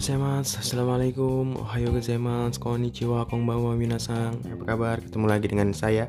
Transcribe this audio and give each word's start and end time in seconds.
gozaimasu, 0.00 0.64
Assalamualaikum, 0.64 1.60
ohayo 1.60 1.92
gozaimasu, 1.92 2.56
konnichiwa, 2.56 3.28
konbanwa 3.28 3.76
minasan. 3.76 4.32
Apa 4.48 4.72
kabar? 4.72 4.96
Ketemu 4.96 5.26
lagi 5.28 5.44
dengan 5.44 5.76
saya, 5.76 6.08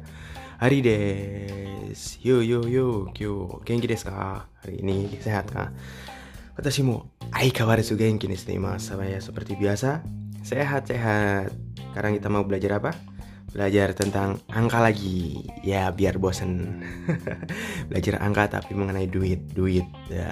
Hari 0.64 0.80
des 0.80 2.00
Yo 2.24 2.40
yo 2.40 2.64
yo, 2.72 3.12
kyo, 3.12 3.60
genki 3.68 3.92
desu 3.92 4.08
ka? 4.08 4.48
Hari 4.64 4.80
ini 4.80 5.12
sehat 5.20 5.52
kah? 5.52 5.76
Watashi 6.56 6.88
mo 6.88 7.12
aikawarazu 7.36 8.00
genki 8.00 8.32
desu 8.32 8.56
mas 8.64 8.88
Saya 8.88 9.20
seperti 9.20 9.60
biasa, 9.60 10.00
sehat-sehat. 10.40 11.52
Sekarang 11.92 12.16
kita 12.16 12.32
mau 12.32 12.48
belajar 12.48 12.80
apa? 12.80 12.96
Belajar 13.52 13.92
tentang 13.92 14.40
angka 14.56 14.80
lagi. 14.80 15.52
Ya 15.68 15.92
biar 15.92 16.16
bosen. 16.16 16.80
Belajar 17.92 18.24
angka 18.24 18.56
tapi 18.56 18.72
mengenai 18.72 19.12
duit. 19.12 19.52
Duit 19.52 19.84
ya 20.08 20.32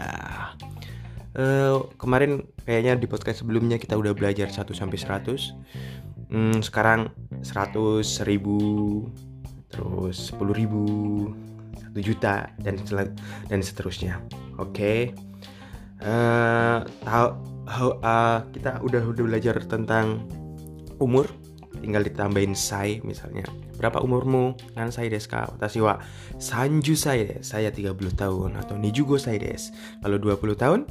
uh, 1.35 1.85
kemarin 1.99 2.47
kayaknya 2.65 2.97
di 2.97 3.05
podcast 3.05 3.43
sebelumnya 3.43 3.77
kita 3.77 3.99
udah 3.99 4.15
belajar 4.15 4.49
1 4.49 4.65
sampai 4.71 4.97
100. 4.97 6.29
Hmm, 6.29 6.61
sekarang 6.61 7.09
100, 7.41 8.05
1000, 8.05 9.69
terus 9.69 10.31
10 10.33 10.53
ribu, 10.53 10.85
1 11.93 11.99
juta 12.01 12.49
dan 12.61 12.77
dan 13.49 13.59
seterusnya. 13.61 14.21
Oke. 14.57 14.73
Okay. 14.73 14.99
Uh, 15.99 16.87
tahu 17.03 17.99
uh, 17.99 18.39
kita 18.55 18.79
udah 18.79 19.03
udah 19.03 19.23
belajar 19.27 19.59
tentang 19.67 20.23
umur 21.03 21.27
tinggal 21.79 22.03
ditambahin 22.03 22.53
sai 22.55 22.99
misalnya 23.07 23.47
berapa 23.79 24.03
umurmu 24.03 24.55
nan 24.75 24.91
saya 24.91 25.07
desu 25.07 25.31
ka 25.31 25.47
watashi 25.55 25.79
wa 25.79 25.99
sanju 26.37 26.93
saya 26.99 27.39
saya 27.39 27.71
30 27.71 27.95
tahun 28.19 28.59
atau 28.59 28.75
nijugo 28.75 29.15
saya 29.15 29.39
des 29.39 29.71
kalau 30.03 30.19
20 30.19 30.59
tahun 30.59 30.81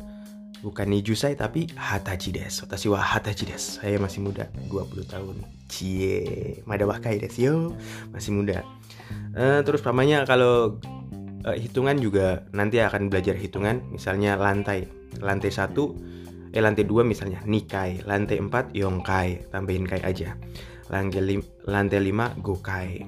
bukan 0.62 0.86
Nijusai 0.90 1.38
tapi 1.38 1.70
Hatachi 1.74 2.34
des. 2.34 2.54
Watashi 2.62 2.88
wa 2.90 3.00
Hatachi 3.00 3.44
des. 3.46 3.78
Saya 3.78 3.96
masih 3.98 4.24
muda, 4.24 4.50
20 4.70 5.06
tahun. 5.06 5.36
Cie, 5.70 6.60
mada 6.66 6.84
wakai 6.88 7.22
des 7.22 7.34
yo. 7.38 7.74
Masih 8.10 8.34
muda. 8.34 8.66
Uh, 9.36 9.62
terus 9.62 9.80
pamannya 9.80 10.26
kalau 10.26 10.82
uh, 11.46 11.56
hitungan 11.56 11.96
juga 12.00 12.44
nanti 12.50 12.82
akan 12.82 13.08
belajar 13.08 13.38
hitungan, 13.38 13.84
misalnya 13.94 14.34
lantai. 14.34 14.88
Lantai 15.22 15.50
satu 15.54 15.96
eh 16.48 16.64
lantai 16.64 16.88
dua 16.88 17.04
misalnya 17.04 17.44
nikai, 17.44 18.04
lantai 18.08 18.40
empat 18.40 18.72
yongkai, 18.72 19.52
tambahin 19.52 19.84
kai 19.84 20.02
aja. 20.02 20.34
Lantai, 20.88 21.20
lim, 21.20 21.40
lantai 21.68 22.00
lima 22.00 22.32
gokai. 22.40 23.04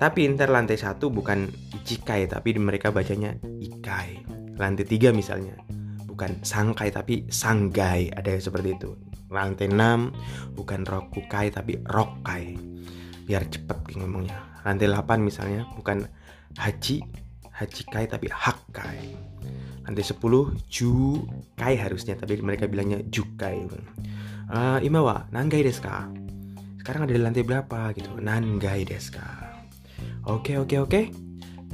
Tapi 0.00 0.20
ntar 0.32 0.50
lantai 0.50 0.80
satu 0.80 1.12
bukan 1.12 1.46
ichikai 1.76 2.26
tapi 2.26 2.56
mereka 2.58 2.90
bacanya 2.90 3.36
ikai. 3.62 4.26
Lantai 4.58 4.84
tiga 4.84 5.14
misalnya 5.14 5.54
bukan 6.20 6.44
sangkai 6.44 6.92
tapi 6.92 7.24
sanggai. 7.32 8.12
Ada 8.12 8.36
yang 8.36 8.44
seperti 8.44 8.76
itu. 8.76 8.92
Lantai 9.32 9.72
6 9.72 10.52
bukan 10.52 10.84
rokukai 10.84 11.48
tapi 11.48 11.80
rokai 11.88 12.60
biar 13.24 13.48
cepet 13.48 13.96
ngomongnya. 13.96 14.36
Lantai 14.60 14.92
8 14.92 15.16
misalnya 15.24 15.64
bukan 15.72 16.04
haji 16.60 17.00
hajikai 17.56 18.04
tapi 18.04 18.28
hakkai 18.28 19.00
lantai 19.84 20.04
10 20.04 20.20
jukai 20.68 21.76
harusnya 21.80 22.16
tapi 22.16 22.36
mereka 22.40 22.68
bilangnya 22.68 23.00
jukai 23.08 23.64
uh, 24.52 24.76
imawa 24.84 25.24
nangai 25.32 25.64
desu 25.64 25.80
ka? 25.80 26.04
Sekarang 26.84 27.08
ada 27.08 27.16
di 27.16 27.20
lantai 27.20 27.48
berapa 27.48 27.96
gitu? 27.96 28.20
Nangai 28.20 28.84
desu 28.84 29.16
ka? 29.16 29.56
Oke 30.28 30.60
oke 30.60 30.76
oke 30.84 31.29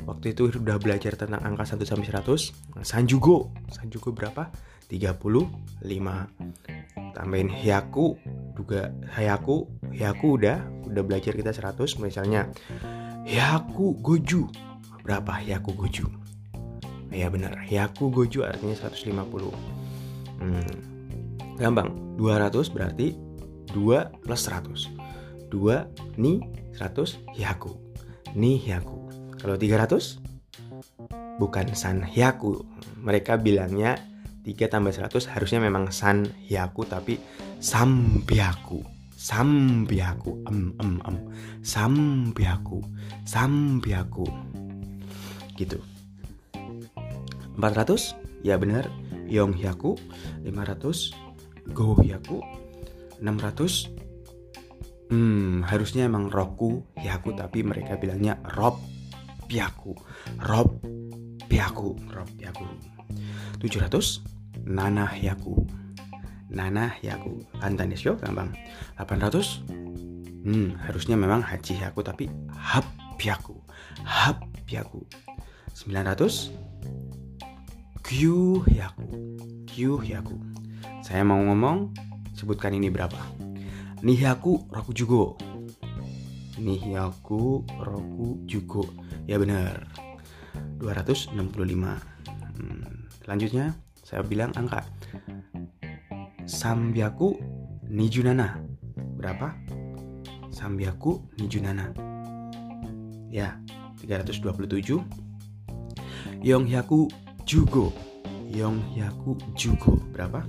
waktu 0.07 0.33
itu 0.33 0.49
udah 0.55 0.79
belajar 0.79 1.19
tentang 1.19 1.43
angka 1.43 1.67
1 1.75 1.83
sampai 1.83 2.07
100 2.07 2.87
Sanjugo. 2.87 3.51
Sanjugo 3.69 4.15
berapa? 4.15 4.49
35 4.87 5.91
tambahin 7.13 7.51
Hyaku. 7.51 8.15
Juga 8.55 8.95
Hyaku. 9.19 9.67
Hyaku 9.91 10.27
udah 10.39 10.59
udah 10.87 11.03
belajar 11.03 11.35
kita 11.35 11.51
100 11.51 11.99
misalnya. 11.99 12.47
Hyaku 13.27 13.99
Goju. 13.99 14.47
Berapa? 15.03 15.43
Hyaku 15.43 15.75
Goju. 15.75 16.07
Ya 17.11 17.27
benar. 17.27 17.59
Hyaku 17.67 18.15
Goju 18.15 18.47
artinya 18.47 18.79
150 18.79 19.19
hmm, 20.41 20.71
gampang. 21.59 21.91
200 22.17 22.73
berarti 22.73 23.13
2 23.77 24.25
plus 24.25 24.43
100 24.49 24.89
2 25.51 26.17
ni 26.17 26.41
100 26.79 27.19
Hyaku. 27.35 27.75
Ni 28.39 28.57
Hyaku 28.63 29.06
kalau 29.47 29.63
300 29.63 31.39
bukan 31.39 31.71
san 31.79 32.03
hyaku. 32.03 32.67
Mereka 32.99 33.39
bilangnya 33.39 33.95
3 34.43 34.67
tambah 34.67 34.91
100 34.91 35.31
harusnya 35.31 35.63
memang 35.63 35.95
san 35.95 36.27
hyaku 36.51 36.83
tapi 36.83 37.23
sambiaku. 37.63 38.83
Sambiaku. 39.15 40.43
Em 40.51 40.75
em 40.83 40.99
em. 40.99 41.17
Sambiaku. 41.63 42.83
Sambiaku. 43.23 44.27
Gitu. 45.55 45.79
400 47.55 48.19
ya 48.43 48.59
benar 48.59 48.91
yong 49.31 49.55
hyaku 49.55 49.95
500 50.45 51.73
go 51.73 51.97
hyaku 52.03 52.45
600 53.23 55.09
hmm 55.09 55.65
harusnya 55.65 56.05
emang 56.05 56.29
roku 56.29 56.85
hyaku 57.01 57.33
tapi 57.33 57.65
mereka 57.65 57.97
bilangnya 57.97 58.37
rob 58.53 58.77
piaku 59.47 59.95
rob 60.43 60.83
piaku 61.47 61.95
rob 62.13 62.29
piaku 62.37 62.67
700 63.63 64.21
nanah 64.67 65.15
yaku. 65.17 65.65
Nanah 66.51 66.99
yaku. 67.01 67.43
Kantan 67.63 67.91
desu 67.91 68.19
gampang. 68.19 68.53
800 68.99 69.67
hmm 70.47 70.79
harusnya 70.87 71.19
memang 71.19 71.43
haji 71.43 71.83
yaku 71.83 72.07
tapi 72.07 72.31
hap 72.55 72.87
piaku 73.19 73.59
hap 74.07 74.47
piaku 74.63 75.03
900 75.75 76.55
kyu 78.07 78.63
yaku. 78.71 79.07
Kyu 79.67 80.03
yaku. 80.07 80.37
Saya 81.03 81.23
mau 81.23 81.39
ngomong 81.39 81.95
sebutkan 82.35 82.75
ini 82.75 82.91
berapa? 82.91 83.19
Nihaku 84.03 84.71
roku 84.71 84.95
jugo. 84.95 85.35
Nihaku 86.57 87.67
roku 87.83 88.41
jugo 88.49 89.06
Ya 89.27 89.43
benar. 89.43 89.91
265. 90.79 91.35
Hmm, 92.57 93.11
selanjutnya 93.23 93.75
saya 94.07 94.23
bilang 94.23 94.55
angka. 94.55 94.87
Sambiaku 96.47 97.35
nijunana. 97.91 98.63
Berapa? 99.19 99.51
Sambiaku 100.55 101.27
nijunana. 101.43 101.91
Ya, 103.35 103.59
327. 103.99 105.03
Yonghyaku 106.47 107.11
jugo. 107.43 107.91
Yonghyaku 108.55 109.35
jugo. 109.59 109.99
Berapa? 110.15 110.47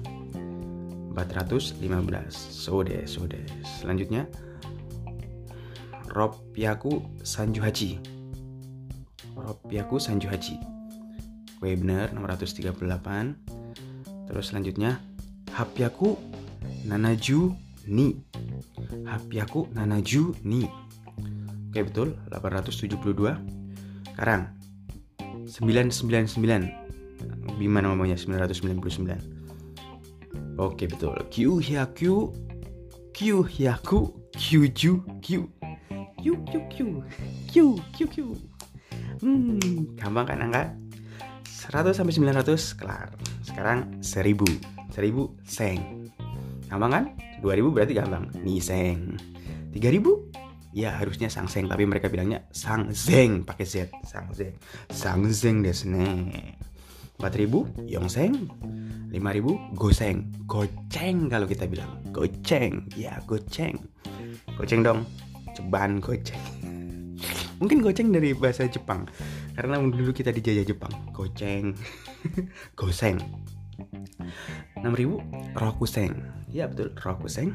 415. 1.18 2.30
Sode, 2.30 3.10
sode. 3.10 3.42
Selanjutnya 3.66 4.30
Ropyaku 6.14 7.02
Sanjuhachi 7.26 8.17
Ropiaku 9.48 9.96
Sanju 9.96 10.28
Haji. 10.28 10.60
Kue 11.58 11.74
bener 11.80 12.12
638 12.12 14.28
Terus 14.28 14.52
selanjutnya 14.52 15.00
Hapiaku 15.56 16.20
Nanaju 16.84 17.56
Ni. 17.88 18.20
Hapiaku 19.08 19.72
Nanaju 19.72 20.36
Ni. 20.44 20.68
Oke 21.72 21.88
betul 21.88 22.20
872 22.28 23.40
Sekarang 24.12 24.52
999 25.48 27.56
Gimana 27.56 27.96
ngomongnya 27.96 28.20
999 28.20 30.60
Oke 30.60 30.92
betul. 30.92 31.16
Q 31.32 31.64
hyaku 31.64 32.36
Q 33.16 33.48
hyaku 33.48 34.12
Kyuju 34.36 35.08
Q 35.24 35.48
Q 36.20 36.36
Q 36.52 36.68
Q 36.68 37.00
Q 37.48 37.80
Q 37.96 38.12
Q 38.12 38.36
Hmm, 39.22 39.98
gampang 39.98 40.26
kan 40.30 40.40
angka? 40.42 40.64
100 41.74 41.98
sampai 41.98 42.14
900 42.14 42.78
kelar. 42.78 43.10
Sekarang 43.44 44.00
1000. 44.00 44.46
1000 44.94 45.34
seng. 45.44 46.10
Gampang 46.70 46.92
kan? 46.92 47.06
2000 47.42 47.74
berarti 47.74 47.94
gampang. 47.98 48.30
Nih 48.46 48.62
seng. 48.62 49.18
3000 49.74 50.48
Ya 50.78 50.94
harusnya 50.94 51.26
sang 51.26 51.50
seng 51.50 51.66
tapi 51.66 51.90
mereka 51.90 52.06
bilangnya 52.06 52.46
sang 52.54 52.94
zeng 52.94 53.42
pakai 53.42 53.66
z 53.66 53.90
sang 54.06 54.30
zeng 54.30 54.54
sang 54.94 55.26
zeng 55.34 55.66
desne 55.66 56.30
4000 57.18 57.90
yong 57.90 58.06
seng 58.06 58.46
5000 59.10 59.74
goseng 59.74 60.30
goceng 60.46 61.34
kalau 61.34 61.50
kita 61.50 61.66
bilang 61.66 61.98
goceng 62.14 62.86
ya 62.94 63.18
goceng 63.26 63.74
goceng 64.54 64.86
dong 64.86 65.02
ceban 65.58 65.98
goceng 65.98 66.46
mungkin 67.58 67.82
goceng 67.82 68.14
dari 68.14 68.34
bahasa 68.38 68.66
Jepang 68.70 69.10
karena 69.58 69.82
dulu 69.82 70.14
kita 70.14 70.30
dijajah 70.34 70.66
Jepang 70.66 70.94
goceng 71.14 71.74
goseng 72.80 73.18
6000 74.82 75.58
Rokuseng. 75.58 76.14
Ya 76.50 76.70
betul, 76.70 76.94
Rokuseng. 76.98 77.54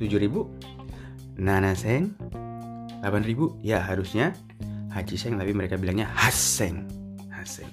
7000 0.00 0.48
Nanaseng. 1.38 2.12
8000 3.04 3.62
ya 3.62 3.78
harusnya 3.78 4.34
Haji 4.90 5.14
Seng 5.14 5.38
tapi 5.38 5.52
mereka 5.54 5.78
bilangnya 5.78 6.10
Haseng. 6.10 6.88
Haseng. 7.30 7.70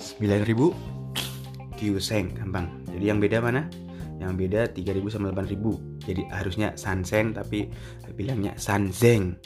9000 0.00 1.76
Kyuseng 1.76 2.32
gampang. 2.32 2.72
Jadi 2.88 3.04
yang 3.04 3.20
beda 3.20 3.38
mana? 3.44 3.68
Yang 4.16 4.32
beda 4.40 4.60
3000 4.72 5.12
sama 5.12 5.28
8000. 5.36 6.08
Jadi 6.08 6.22
harusnya 6.32 6.68
Sansen 6.74 7.36
tapi 7.36 7.68
bilangnya 8.16 8.56
Sanzeng. 8.56 9.36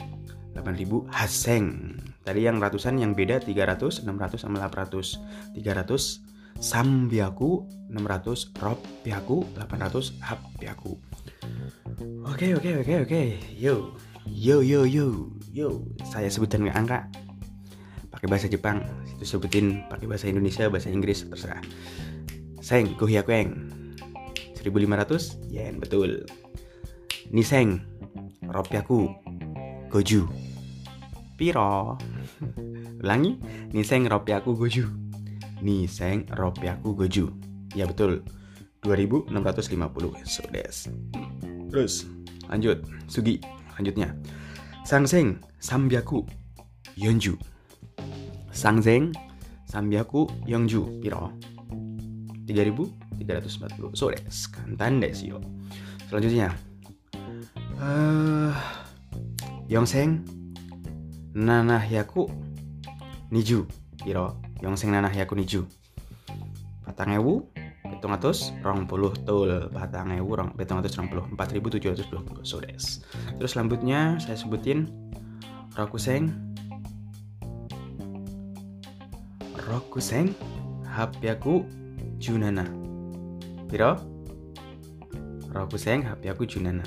8000 0.61 1.09
Haseng. 1.09 1.97
Tadi 2.21 2.45
yang 2.45 2.61
ratusan 2.61 3.01
yang 3.01 3.17
beda 3.17 3.41
300, 3.41 4.05
600 4.05 4.37
sama 4.37 4.61
800. 4.61 5.57
300 5.57 6.31
Sambiaku 6.61 7.65
600 7.89 8.53
Ropiaku 8.53 9.37
800 9.57 10.21
Hapiaku 10.21 10.93
Oke 12.29 12.53
oke 12.53 12.85
oke 12.85 12.93
oke. 13.09 13.21
Yo. 13.57 13.97
Yo 14.29 14.61
yo 14.61 14.85
yo. 14.85 15.33
Yo. 15.49 15.81
Saya 16.05 16.29
sebutin 16.29 16.69
nggak 16.69 16.77
angka? 16.77 16.99
Pakai 18.13 18.27
bahasa 18.29 18.45
Jepang 18.45 18.85
itu 19.09 19.25
sebutin 19.25 19.89
pakai 19.89 20.05
bahasa 20.05 20.29
Indonesia 20.29 20.69
bahasa 20.69 20.93
Inggris 20.93 21.25
terserah. 21.25 21.61
Seng 22.61 22.93
Kuhyakueng 22.93 23.57
1500 24.61 25.49
yen 25.49 25.81
betul. 25.81 26.29
Niseng 27.33 27.81
Ropiaku 28.45 29.09
Goju 29.89 30.50
Piro? 31.41 31.97
Ulangi. 33.01 33.41
Niseng 33.73 34.05
Ropiaku 34.05 34.53
Goju. 34.53 34.85
Niseng 35.65 36.29
Ropiaku 36.29 36.93
Goju. 36.93 37.33
Ya 37.73 37.89
betul. 37.89 38.21
2650 38.85 40.21
so 40.21 40.45
des. 40.53 40.85
Terus 41.73 42.05
lanjut. 42.45 42.85
Sugi 43.09 43.41
lanjutnya. 43.73 44.13
Sangseng 44.85 45.41
Sambiaku 45.57 46.25
Yonju 46.97 47.37
Sangseng 48.49 49.13
Sambiaku 49.65 50.25
Yonju 50.45 51.01
piro? 51.01 51.33
3340 52.45 53.97
so 53.97 54.09
des 54.13 54.37
kantan 54.49 55.01
des 55.01 55.21
yo 55.25 55.41
selanjutnya. 56.09 56.53
Uh, 57.77 58.53
Yongseng 59.69 60.40
Nanahyaku 61.31 62.27
Niju 63.31 63.63
piro? 64.03 64.37
Yang 64.61 64.85
sing 64.85 64.89
nanah 64.93 65.09
ya 65.09 65.25
kuniju 65.25 65.65
patang 66.85 67.17
ewu 67.17 67.49
hitung 67.87 68.13
atus 68.13 68.53
rong 68.61 68.85
puluh 68.85 69.09
tul 69.25 69.71
patang 69.73 70.13
ewu 70.13 70.37
rong 70.37 70.53
hitung 70.59 70.83
atus 70.83 70.93
rong 70.99 71.09
puluh 71.09 71.25
empat 71.25 71.55
ribu 71.55 71.71
tujuh 71.71 71.95
ratus 71.95 72.05
dua 72.13 72.21
puluh 72.21 72.43
terus 72.45 73.49
selanjutnya 73.49 74.21
saya 74.21 74.37
sebutin 74.37 74.85
rokuseng 75.73 76.29
rokuseng 79.65 80.35
hapyaku 80.83 81.63
junana. 82.19 82.67
Piro? 83.71 83.95
Rokuseng 85.55 86.03
hapyaku 86.05 86.43
junana 86.43 86.83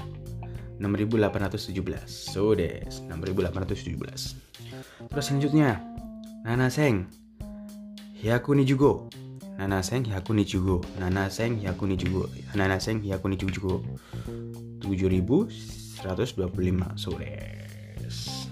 6817 0.81 2.07
so 2.07 2.55
des 2.55 3.03
6817 3.11 5.09
terus 5.11 5.25
selanjutnya 5.27 5.81
nanaseng 6.43 7.07
Hyaku 8.25 8.57
ni 8.57 8.65
jugo. 8.65 9.05
Nanaseng 9.61 10.09
hyaku 10.09 10.33
ni 10.33 10.49
jugo. 10.49 10.81
Nanaseng 10.97 11.61
hyaku 11.61 11.85
ni 11.85 12.01
jugo. 12.01 12.25
Nanaseng 12.57 13.05
hyaku 13.05 13.29
ni 13.29 13.37
jugo. 13.37 13.85
7125 14.81 16.01
sores. 16.97 18.49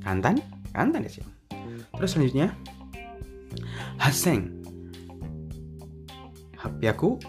Kantan? 0.00 0.40
Kantan 0.72 1.04
ya 1.04 1.12
sih. 1.12 1.24
Terus 1.92 2.16
selanjutnya 2.16 2.56
Haseng. 4.00 4.64
Hapiaku 6.56 7.20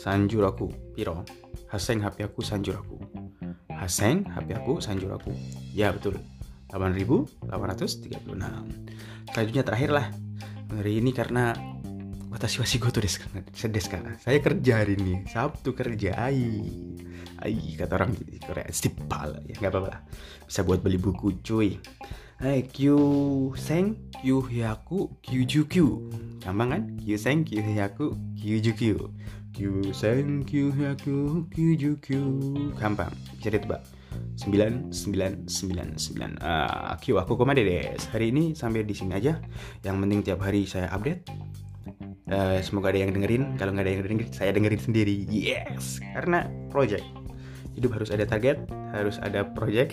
sanjuraku 0.00 0.72
piro. 0.96 1.28
Haseng 1.68 2.00
hapiaku 2.00 2.40
sanjuraku. 2.40 2.95
Haseng 3.76 4.24
hapiaku 4.32 4.80
sanjuraku. 4.80 5.32
Ya 5.76 5.92
betul. 5.92 6.18
8836. 6.72 8.26
Selanjutnya 9.30 9.64
terakhir 9.64 9.90
lah 9.92 10.06
hari 10.72 10.98
ini 10.98 11.14
karena 11.14 11.54
watashi 12.36 12.60
wa 12.60 12.68
shigoto 12.68 13.00
desu 13.00 13.24
karena 13.88 14.12
saya 14.20 14.38
kerja 14.44 14.84
hari 14.84 15.00
ini 15.00 15.24
Sabtu 15.24 15.72
kerja 15.72 16.20
ai 16.20 16.68
ai 17.40 17.80
kata 17.80 17.96
orang 17.96 18.12
Korea 18.44 18.68
stipal 18.68 19.40
ya 19.48 19.56
nggak 19.56 19.72
apa-apa 19.72 19.88
lah 19.88 20.00
bisa 20.44 20.60
buat 20.60 20.84
beli 20.84 21.00
buku 21.00 21.40
cuy 21.40 21.80
Hai 22.36 22.68
Q 22.68 22.92
Seng 23.56 23.96
Q 24.20 24.44
Hyaku 24.44 25.08
Q 25.24 25.48
gampang 26.44 26.68
kan? 26.68 26.82
Q 27.00 27.16
Seng 27.16 27.48
Q 27.48 27.64
Hyaku 27.64 28.12
Q 28.36 28.60
Q 29.56 29.60
Seng 29.96 30.44
Q 30.44 30.68
Hyaku 30.68 31.48
Q 31.48 32.12
gampang. 32.76 33.08
Bisa 33.40 33.56
ditebak 33.56 33.80
9999 34.36 35.48
uh, 36.44 36.92
Q 37.00 37.16
aku 37.16 37.40
komade 37.40 37.64
des 37.64 38.04
hari 38.12 38.28
ini 38.28 38.52
sampai 38.52 38.84
di 38.84 38.92
sini 38.92 39.16
aja. 39.16 39.40
Yang 39.80 39.96
penting 39.96 40.20
tiap 40.20 40.44
hari 40.44 40.68
saya 40.68 40.92
update. 40.92 41.24
Uh, 42.28 42.60
semoga 42.60 42.92
ada 42.92 43.00
yang 43.00 43.16
dengerin. 43.16 43.56
Kalau 43.56 43.72
nggak 43.72 43.88
ada 43.88 43.92
yang 43.96 44.04
dengerin 44.04 44.20
saya 44.36 44.52
dengerin 44.52 44.82
sendiri. 44.84 45.24
Yes! 45.32 46.04
Karena 46.12 46.44
project. 46.68 47.08
Hidup 47.72 47.96
harus 47.96 48.12
ada 48.12 48.28
target 48.28 48.60
harus 48.92 49.20
ada 49.20 49.44
project 49.44 49.92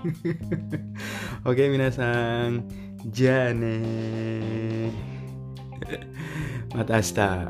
oke 1.40 1.56
okay, 1.56 1.72
minasang 1.72 2.68
jane 3.08 3.80
matasta 6.76 7.48